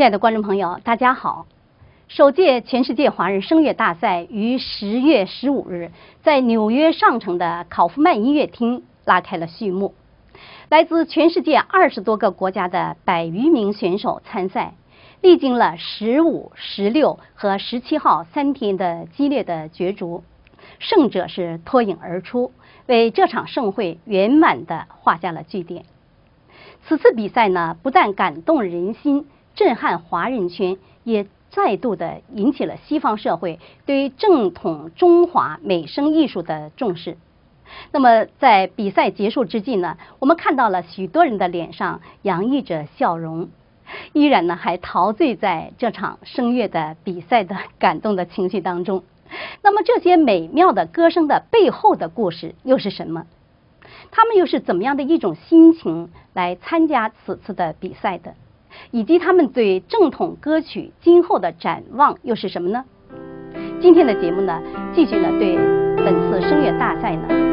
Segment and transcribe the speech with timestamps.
[0.00, 1.44] 亲爱的观众朋友，大家好！
[2.08, 5.90] 首届全世界华人声乐大赛于十月十五日
[6.22, 9.92] 在纽约上城的考夫曼音乐厅拉开了序幕。
[10.70, 14.72] 来自全世界二十多个国家的百余名选手参赛，
[15.20, 20.24] 历经了十五、十六和十七号三天的激烈的角逐，
[20.78, 22.52] 胜者是脱颖而出，
[22.86, 25.84] 为这场盛会圆满的画下了句点。
[26.86, 29.26] 此次比赛呢，不但感动人心。
[29.54, 37.16] 震撼华人圈，也再度的引起了西方社会对正统中华美声艺术的重视。
[37.92, 43.48] 那么，在比赛结束之际呢，我们看到了许多人的脸上洋溢着笑容，
[44.12, 49.04] 依然呢还陶醉在这场声乐的比赛的感动的情绪当中。
[49.62, 53.26] 那么，这些美妙的歌声的背后的故事又是什么？
[54.10, 58.34] 他们又是怎么样的一种心情来参加此次的比赛的？
[58.90, 62.84] 以及他们对正统歌曲今后的展望又是什么呢？
[63.80, 64.62] 今天的节目呢，
[64.94, 65.56] 继续呢对
[65.96, 67.49] 本次声乐大赛呢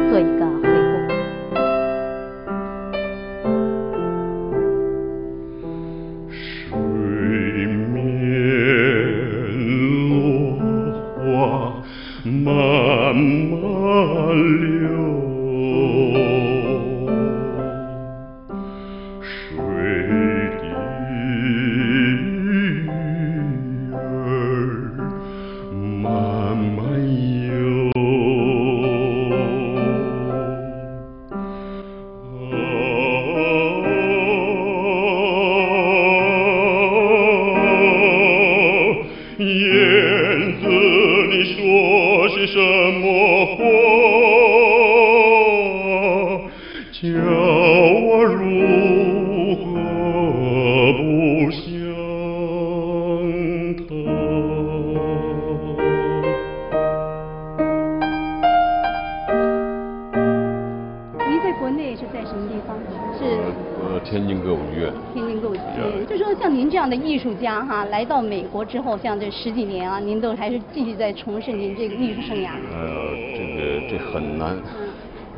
[67.90, 72.50] 来到美国之后，像这十几年啊，您都还是继续在从事您这个艺术生涯。
[72.72, 74.56] 呃，这个这很难，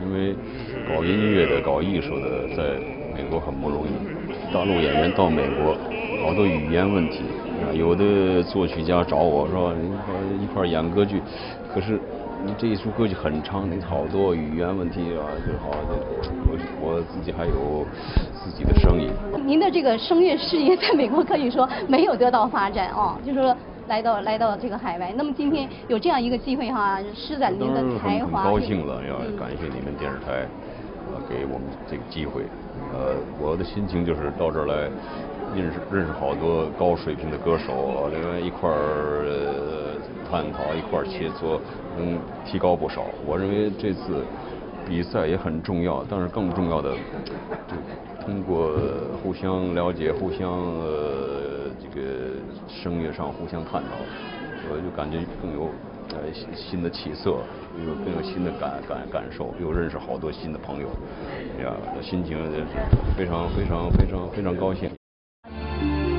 [0.05, 0.35] 因为
[0.89, 2.79] 搞音乐的、搞艺术的，在
[3.17, 3.91] 美国很不容易。
[4.53, 5.77] 大陆演员到美国，
[6.25, 7.21] 好多语言问题。
[7.61, 9.75] 啊有的作曲家找我说
[10.39, 11.21] ：“你一块演歌剧，
[11.73, 12.01] 可是
[12.45, 15.71] 你这一出歌剧很长，你好多语言问题啊，就好
[16.49, 17.85] 我我自己还有。”
[18.43, 19.11] 自己的声音。
[19.45, 23.55] 您的这个声乐事业在美国可以说没有得到发展哦，就是说
[23.87, 25.13] 来到来到这个海外。
[25.15, 28.45] 那么今天有这样一个机会哈，施展您的才华。
[28.45, 30.70] 很高兴了，要感谢你们电视台，呃，
[31.29, 32.43] 给我们这个机会。
[32.93, 34.91] 呃，我的心情就是到这儿来
[35.55, 39.27] 认识认识好多高水平的歌手，另外一块儿
[40.31, 41.59] 探讨，一块儿切磋，
[41.97, 43.07] 能提高不少。
[43.27, 44.25] 我认为这次
[44.89, 46.95] 比赛也很重要，但是更重要的
[47.25, 47.33] 就。
[48.21, 48.75] 通过
[49.23, 52.37] 互相了解、互相呃这个
[52.69, 53.97] 声乐上互相探讨，
[54.71, 55.71] 我就感觉更有
[56.13, 57.39] 呃新的起色，
[57.87, 60.89] 有更有新的感感感受，又认识好多新的朋友，
[61.63, 61.73] 呀，
[62.03, 62.37] 心情
[63.17, 64.91] 非常非常非常非常高兴。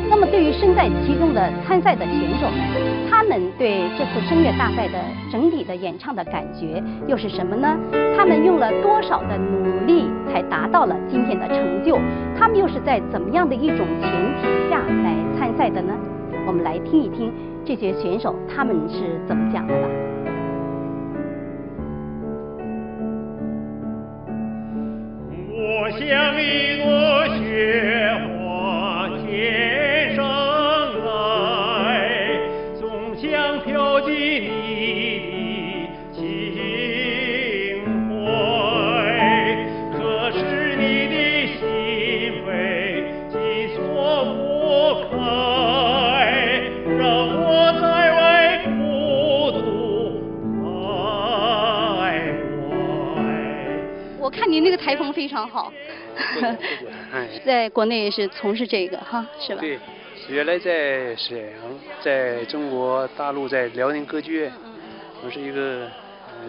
[0.10, 5.00] 那么，对于身在其中的参赛的选手们，他们对这次声乐大赛的
[5.32, 7.78] 整体的演唱的感觉又是什么呢？
[8.16, 11.98] 他们用了多少的努力才达到了今天的成就？
[12.38, 15.94] 他们又是在怎么样的一种前提下来参赛的呢？
[16.46, 17.32] 我们来听一听
[17.64, 19.88] 这些选手他们是怎么讲的吧。
[25.54, 27.91] 我像一朵雪
[55.42, 55.74] 常好，
[57.44, 59.62] 在国内是从事这个哈，是吧？
[59.62, 59.80] 对，
[60.30, 61.52] 原来在沈阳，
[62.02, 64.52] 在中国大陆，在辽宁歌剧院，
[65.26, 65.90] 我是一个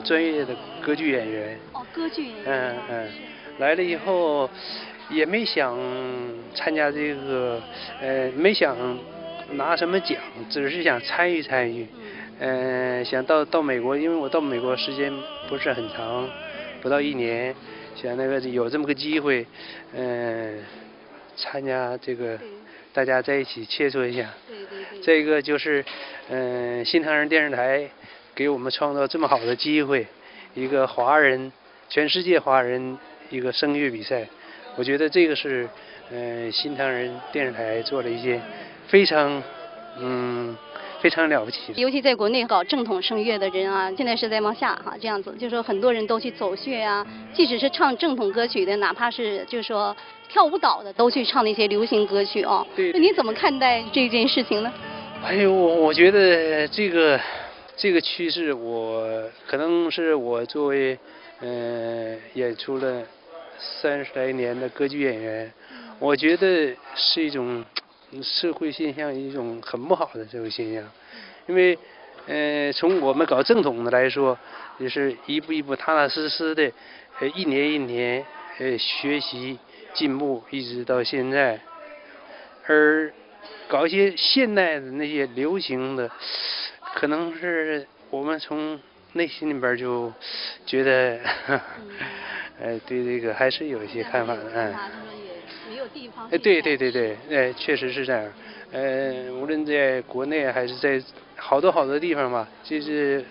[0.05, 1.59] 专业的歌剧演员。
[1.73, 2.44] 哦，歌剧演员。
[2.47, 3.09] 嗯嗯，
[3.59, 4.49] 来了以后
[5.09, 5.79] 也没想
[6.55, 7.59] 参加这个，
[8.03, 8.77] 呃，没想
[9.53, 10.19] 拿什么奖，
[10.50, 11.87] 只是想参与参与。
[12.41, 15.11] 嗯，想到到美国，因为我到美国时间
[15.49, 16.29] 不是很长，
[16.82, 17.55] 不到一年。
[17.94, 19.46] 想那个有这么个机会，
[19.94, 20.58] 嗯，
[21.37, 22.38] 参加这个
[22.93, 24.29] 大家在一起切磋一下。
[24.49, 25.00] 对对对。
[25.02, 25.84] 这个就是，
[26.31, 27.88] 嗯、新唐人电视台
[28.34, 30.06] 给我们创造这么好的机会，
[30.55, 31.52] 一个华人，
[31.88, 32.99] 全世界华人
[33.31, 34.26] 一个声乐比赛，
[34.76, 35.69] 我觉得这个是，
[36.11, 38.40] 嗯、新唐人电视台做了一件
[38.88, 39.43] 非常，
[39.99, 40.56] 嗯，
[41.02, 41.72] 非常了不起。
[41.75, 47.04] 尤其在国内搞正统声乐的人啊，现在是在往下哈，这样子，就是说很多人都去走穴啊，
[47.34, 49.94] 即使是唱正统歌曲的，哪怕是就是说
[50.28, 52.64] 跳舞蹈的，都去唱那些流行歌曲啊。
[52.76, 54.72] 对那你怎么看待这件事情呢？
[55.25, 57.20] 哎呦，我我觉得这个
[57.76, 59.05] 这个趋势，我
[59.46, 60.96] 可能是我作为
[61.40, 63.02] 呃演出了
[63.58, 65.52] 三十来年的歌剧演员，
[65.98, 67.64] 我觉得是一种嗯
[68.20, 70.82] 社会现象，一种很不好的社会现象，
[71.47, 71.79] 因为
[72.26, 74.37] 呃从我们搞正统的来说，
[74.79, 76.73] 也是一步一步踏踏实实的，
[77.20, 78.25] 呃一年一年
[78.59, 79.56] 呃学习
[79.94, 81.61] 进步，一直到现在，
[82.67, 83.12] 而
[83.69, 86.11] 搞一些现代的那些流行的，
[86.94, 88.79] 可能是我们从
[89.15, 90.12] 内心里边就
[90.67, 91.19] 觉得，
[92.61, 95.12] 呃，对这个还是有一些看法的，嗯。
[96.31, 98.33] 哎，对对对对，哎，确实是这样。
[98.71, 101.03] 呃，无论在国内还是在
[101.37, 103.25] 好多好多地方吧，就是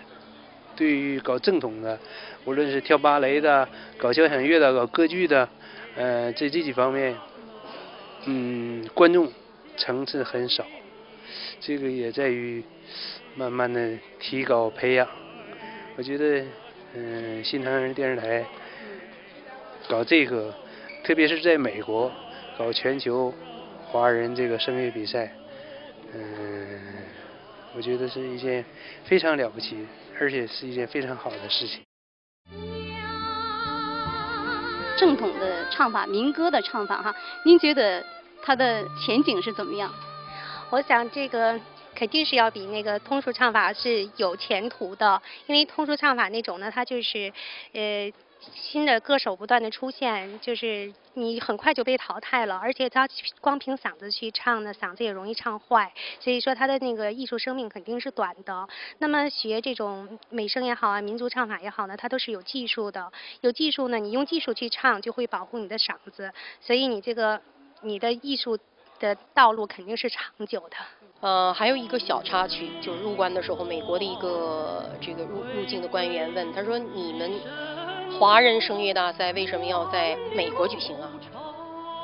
[0.75, 1.97] 对于搞正统的，
[2.45, 3.67] 无论是跳芭蕾的、
[3.97, 5.49] 搞交响乐的、搞歌剧的，
[5.95, 7.15] 呃，在这几方面，
[8.25, 9.31] 嗯，观众
[9.77, 10.65] 层次很少。
[11.59, 12.63] 这个也在于
[13.35, 15.07] 慢慢的提高培养。
[15.95, 16.43] 我觉得，
[16.93, 18.45] 嗯、新唐人电视台
[19.87, 20.53] 搞这个，
[21.03, 22.11] 特别是在美国
[22.57, 23.33] 搞全球
[23.85, 25.31] 华人这个声乐比赛，
[26.13, 26.79] 嗯、
[27.75, 28.63] 我觉得是一件
[29.03, 29.87] 非常了不起，
[30.19, 31.81] 而且是一件非常好的事情。
[34.97, 38.05] 正统的唱法、民歌的唱法哈，您觉得
[38.43, 39.91] 它的前景是怎么样？
[40.69, 41.59] 我想这个
[41.95, 47.33] 肯定是要比那个通俗唱法是有前途的，因为通俗唱法那种呢，它就是
[47.73, 48.11] 呃
[48.53, 53.07] 新的歌手不断的出现，就是你很快就被淘汰了，而且他
[53.39, 58.67] 光凭嗓子去唱呢，嗓子也容易唱坏，所以说他的那个艺术生命肯定是短的。
[58.97, 63.11] 那么学这种美声也好啊，民族唱法也好呢，它都是有技术的，
[63.41, 67.39] 有技术呢，你用技术去唱就会保护你的嗓子，所以你这个
[67.81, 68.57] 你的艺术
[68.99, 70.77] 的道路肯定是长久的。
[71.19, 77.31] 呃，还有一个小插曲，就是入关的时候，美国的一个这个入入境的官员问，他说：“你们
[78.19, 81.11] 华人声乐大赛为什么要在美国举行啊？”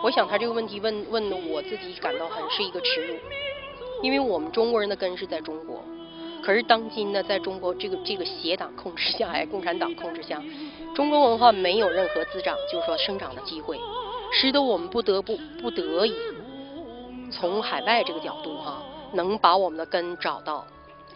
[0.03, 3.15] 我想他这个问题问问的我自己感到很是一个耻辱，
[4.03, 5.83] 因为我们中国人的根是在中国，
[6.43, 10.39] 可是当今呢，在中国这个这个邪党控制下，哎，共产党控制下，
[10.95, 13.79] 中国文化没有任何滋长，就是说生长的机会，
[14.31, 16.15] 使得我们不得不不得已
[17.31, 18.83] 从海外这个角度哈、
[19.13, 20.65] 能把我们的根找到。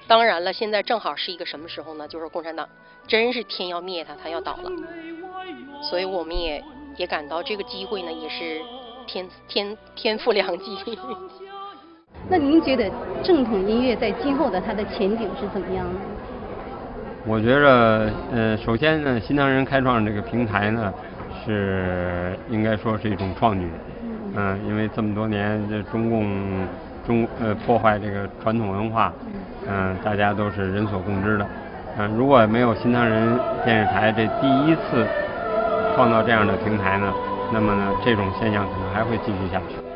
[0.07, 2.07] 当然了，现在正好是一个什么时候呢？
[2.07, 2.67] 就是共产党
[3.11, 4.71] 真是天要灭他，他要倒了，
[5.81, 6.63] 所以我们也
[6.95, 8.61] 也感到这个机会呢，也是
[9.05, 10.77] 天天天赋良机。
[12.31, 12.89] 那您觉得
[13.21, 15.99] 正统音乐在今后的它的前景是怎么样呢？
[17.25, 20.93] 我觉着，呃，首先呢，新唐人开创这个平台呢，
[21.43, 23.67] 是应该说是一种创举，
[24.37, 26.65] 嗯、因为这么多年这中共
[27.05, 29.11] 中呃破坏这个传统文化，
[29.67, 31.45] 嗯、大家都是人所共知的，
[31.97, 35.05] 嗯、如果没有新疆人电视台这第一次
[35.95, 37.13] 创造这样的平台呢，
[37.51, 39.90] 那么呢，这种现象可能还会继续下去。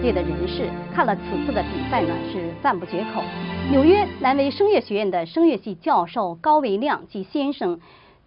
[0.00, 3.22] 界的人士看了此次的比赛呢，是赞不绝口。
[3.70, 7.78] 纽约南维声乐学院的声乐系教授高维亮及先生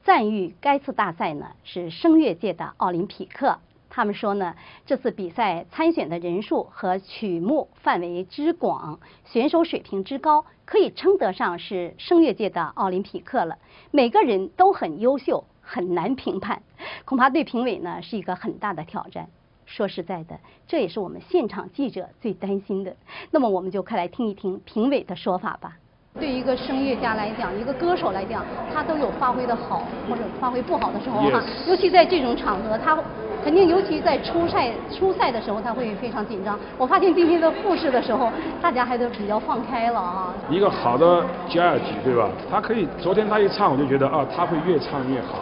[0.03, 3.57] 赞誉该次大赛呢是声乐界的奥林匹克。
[3.89, 13.57] 他们说呢，这次比赛参选的人数和曲目范围之广，选手水平之高，可以称得上是声乐界的奥林匹克了。
[13.91, 16.61] 每个人都很优秀，很难评判，
[17.05, 19.27] 恐怕对评委呢是一个很大的挑战。
[19.75, 20.37] 说实在的，
[20.67, 22.95] 这也是我们现场记者最担心的。
[23.31, 25.73] 那么，我们就快来听一听评委的说法吧。
[26.19, 31.41] 对一个声乐家来讲，一个歌手来讲，他都有发挥的好或者发挥不好的时候哈。
[31.67, 32.95] 尤其在这种场合，他
[33.43, 36.59] 肯定尤其在初赛初赛的时候，他会非常紧张。
[36.77, 38.29] 我发现今天的复试的时候，
[38.61, 40.31] 大家还都比较放开了啊。
[40.51, 42.29] 一个好的 judge 对吧？
[42.47, 45.39] 他可以，昨天他一唱，我就觉得啊，他会越唱越好，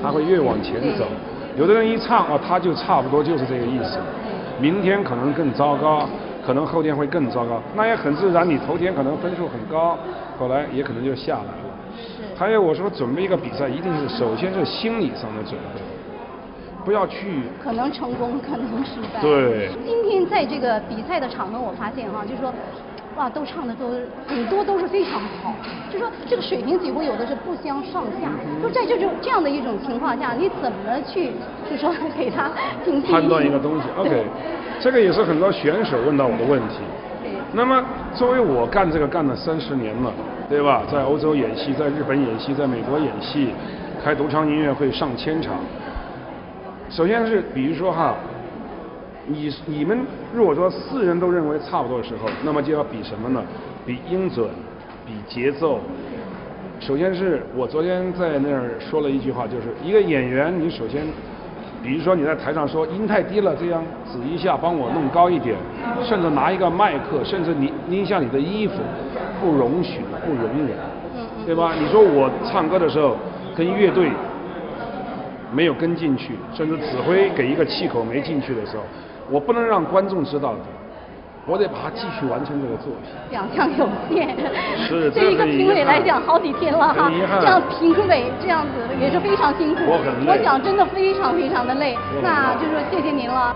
[0.00, 1.04] 他会越往前走。
[1.56, 3.98] 有的人一唱啊，他就差不多就是这个意思。
[4.60, 6.08] 明天可能更糟糕。
[6.46, 8.48] 可能后天会更糟糕，那也很自然。
[8.48, 9.98] 你头天可能分数很高，
[10.38, 11.74] 后来也可能就下来了。
[11.96, 12.22] 是。
[12.38, 15.80] 还有我说准备一个比赛，一定是首先是心理上的准备，
[16.84, 17.42] 不要去。
[17.60, 19.20] 可能成功，可能失败。
[19.20, 19.70] 对。
[19.84, 22.54] 今天在这个比赛的场合，我发现哈，就是说。
[23.16, 23.92] 哇，都唱的都
[24.26, 25.54] 很多都是非常好，
[25.90, 28.28] 就说这个水平几乎有的是不相上下。
[28.62, 31.32] 就在这种这样的一种情况下，你怎么去
[31.70, 32.50] 就说给他
[33.10, 34.22] 判断一个东西？OK，
[34.80, 36.80] 这个也是很多选手问到我的问题。
[37.54, 37.82] 那么
[38.14, 40.12] 作为我干这个干了三十年了，
[40.50, 40.82] 对吧？
[40.92, 43.48] 在欧洲演戏，在日本演戏，在美国演戏，
[44.04, 45.54] 开独唱音乐会上千场。
[46.90, 48.14] 首先是比如说哈。
[49.28, 49.98] 你你们
[50.32, 53.42] 如果说四人都认为差不多的时候，那么就要比什么呢？
[53.84, 54.48] 比音准，
[55.04, 55.80] 比节奏。
[56.78, 61.02] 首先是我昨天在那儿说了一句话，就是一个演员，你首先，
[61.82, 65.56] 比如说你在台上说音太低了，这样指一下帮我弄高一点，
[66.04, 68.74] 甚至拿一个麦克，甚至你拎下你的衣服，
[69.40, 70.76] 不容许，不容忍，
[71.46, 71.72] 对吧？
[71.80, 73.16] 你说我唱歌的时候
[73.56, 74.10] 跟乐队
[75.52, 78.82] 没有跟进去，甚至指挥给一个气口没进去的时候。
[79.30, 80.60] 我不能让观众知道的，
[81.46, 83.10] 我得把它继续完成这个作品。
[83.30, 84.36] 奖项有限，
[84.76, 89.80] 是对一个评委来讲好几天了哈，这样评委这样子也是非常辛苦。
[89.86, 90.32] 我很累。
[90.32, 93.54] 我想真的非常非常的累，那就是说谢谢您了。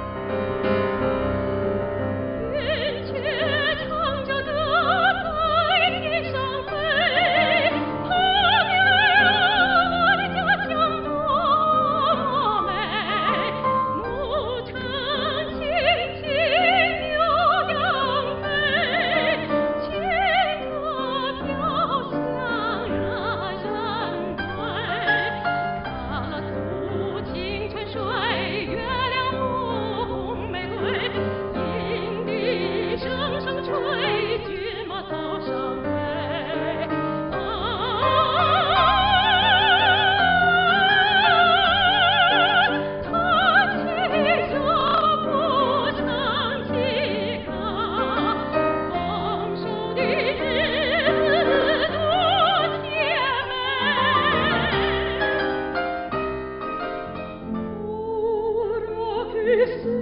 [59.61, 60.00] Yusuf.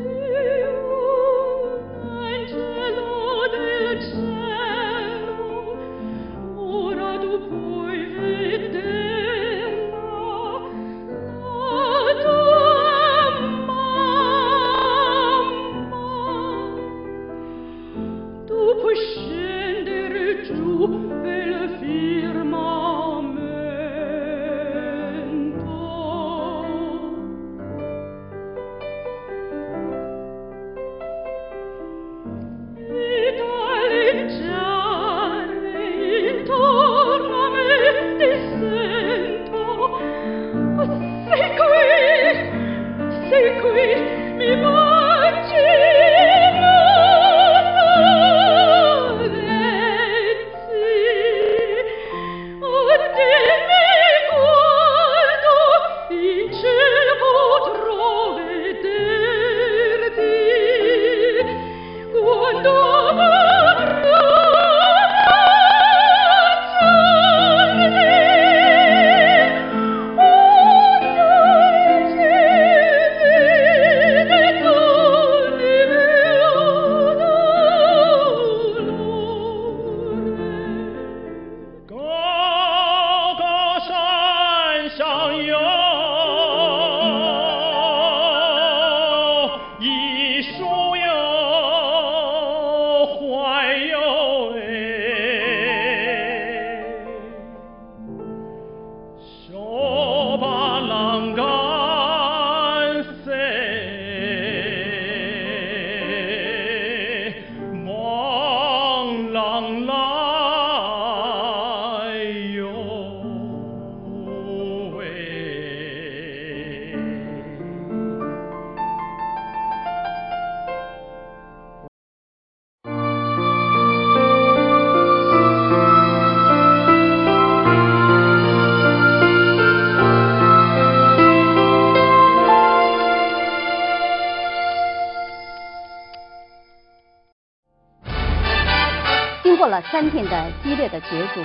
[139.83, 141.43] 三天的激烈的角逐，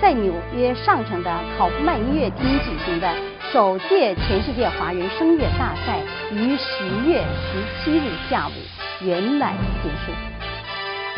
[0.00, 3.12] 在纽约上城的考夫曼音乐厅举行的
[3.52, 5.98] 首届全世界华人声乐大赛
[6.32, 10.12] 于十月十七日下午圆满结束。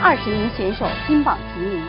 [0.03, 1.83] 二十名选手金榜题名，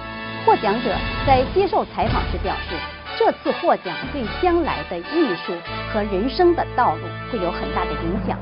[0.46, 0.96] 获奖者
[1.26, 2.76] 在接受采访时表示，
[3.18, 5.54] 这次获奖对将来的艺术
[5.92, 8.40] 和人生的道路会有很大的影响。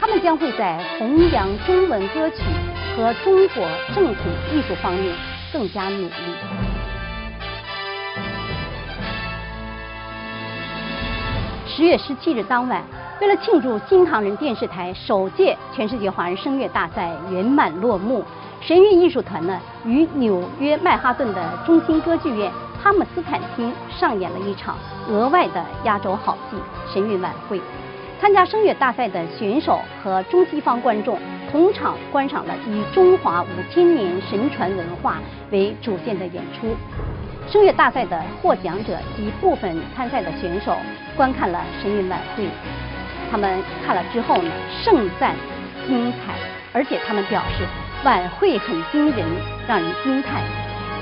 [0.00, 2.42] 他们将会在弘扬中文歌曲
[2.96, 5.14] 和中国正统艺术方面
[5.52, 6.12] 更加努力。
[11.66, 12.82] 十月十七日当晚，
[13.20, 18.24] 为了庆祝新唐人电视台首届全世界华人声乐大赛圆满落幕，
[18.60, 22.50] 神韵艺术团呢与纽约曼哈顿的中心歌剧院
[22.82, 24.76] 哈姆斯坦厅上演了一场
[25.08, 26.56] 额外的压轴好戏——
[26.92, 27.60] 神韵晚会。
[28.20, 31.18] 参加声乐大赛的选手和中西方观众
[31.52, 36.74] 同场观赏了以中华五千年神传文化为主线的演出。
[37.46, 40.74] 声乐大赛的获奖者及部分参赛的选手
[41.14, 42.48] 观看了神韵晚会，
[43.30, 44.50] 他们看了之后呢，
[44.82, 45.36] 盛赞
[45.86, 46.34] 精彩，
[46.72, 47.66] 而且他们表示
[48.02, 49.26] 晚会很惊人，
[49.68, 50.42] 让人惊叹。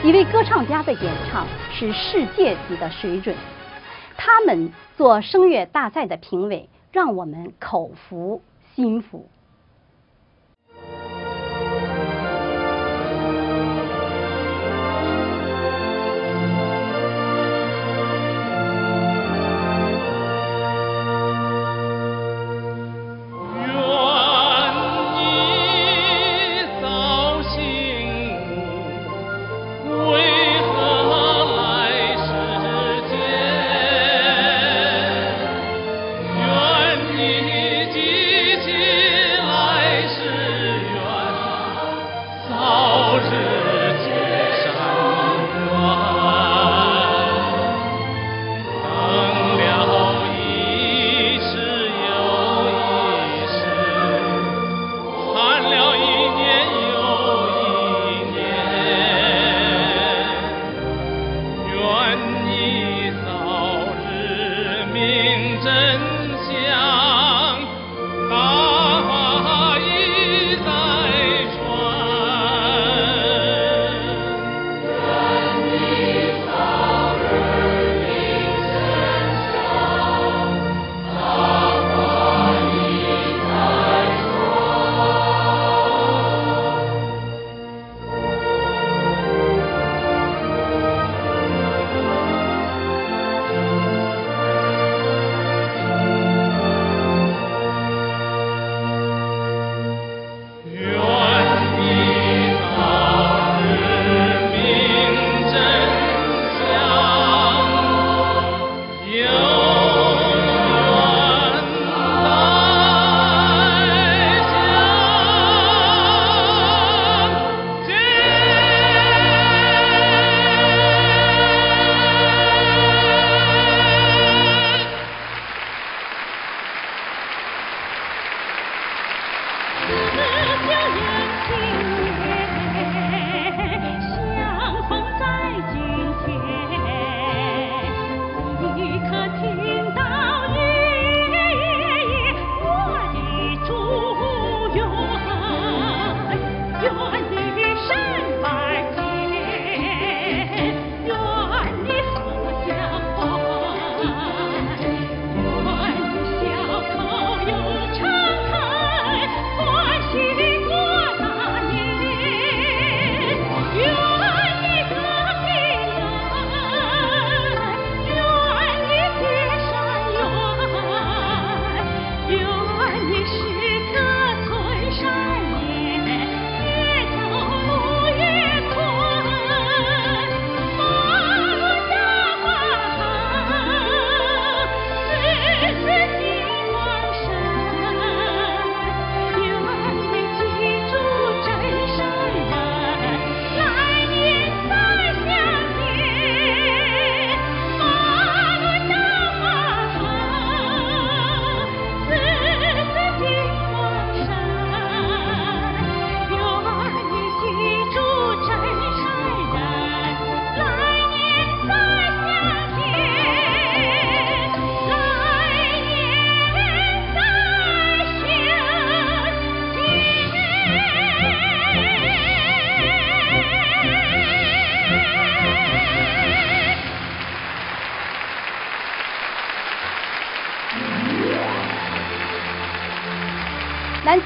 [0.02, 3.36] 几位歌唱家的演唱是世界级的水准，
[4.16, 6.68] 他们做声乐大赛的评委。
[6.92, 8.42] 让我们口服
[8.74, 9.28] 心服。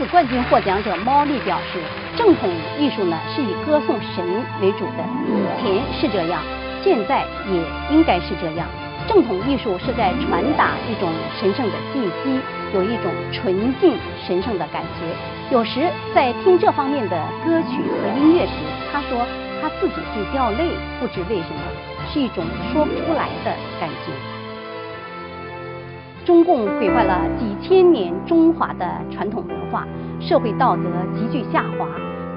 [0.07, 1.79] 冠军获奖者猫莉表示，
[2.17, 4.25] 正统艺术呢是以歌颂神
[4.61, 6.43] 为主的，以前是这样，
[6.83, 8.67] 现在也应该是这样。
[9.07, 12.41] 正统艺术是在传达一种神圣的信息，
[12.73, 13.95] 有一种纯净
[14.27, 15.55] 神圣的感觉。
[15.55, 18.53] 有时在听这方面的歌曲和音乐时，
[18.93, 19.27] 他说
[19.61, 21.63] 他自己会掉泪，不知为什么，
[22.13, 24.34] 是一种说不出来的感觉。
[26.25, 29.87] 中共毁坏了几千年中华的传统文化，
[30.19, 30.85] 社会道德
[31.15, 31.87] 急剧下滑，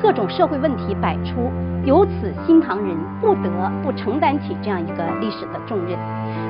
[0.01, 1.49] 各种社会问题百出，
[1.85, 5.97] 由此新唐人不得不承担起这样一个历史的重任。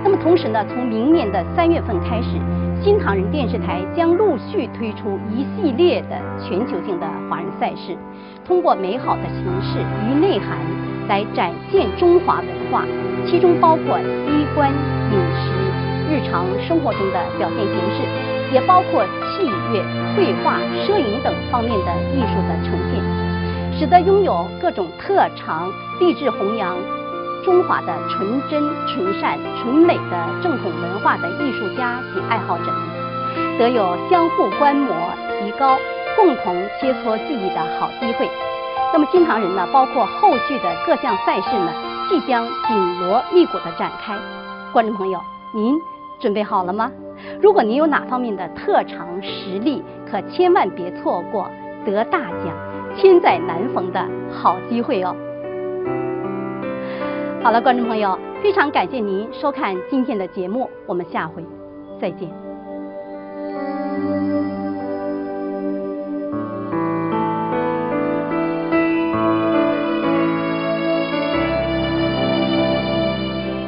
[0.03, 2.39] 那么同时呢，从明年的三月份开始，
[2.81, 7.95] 新唐人电视台将陆续推出一系列的全球性的华人赛事，
[8.43, 9.77] 通过美好的形式
[10.09, 10.57] 与内涵
[11.07, 12.83] 来展现中华文化，
[13.27, 14.71] 其中包括衣冠
[15.11, 15.66] 饮食。
[16.09, 19.83] 日常生活中的表现形式，也包括器乐、
[20.15, 26.77] 绘画、摄影等方面的艺术的呈现，使得拥有各种特长、立志弘扬
[27.43, 34.95] 中华的纯真、纯善、纯美的正统文化的艺术家及爱好者们，得有相互观摩、
[35.39, 35.77] 提高、
[36.15, 38.29] 共同切磋技艺的好机会。
[38.93, 41.73] 那么，新唐人呢，包括后续的各项赛事呢，
[42.09, 44.17] 即将紧锣密鼓的展开。
[44.71, 45.19] 观众朋友，
[45.51, 45.77] 您。
[46.19, 46.91] 准备好了吗？
[47.41, 51.49] 如果您有哪方面的特长实力，可千万别错过
[51.85, 52.55] 得大奖、
[52.95, 55.15] 千载难逢的好机会哦！
[57.43, 61.43] 好了，观众朋友，非常感谢您收看今天的节目，我们下回
[61.99, 62.46] 再见。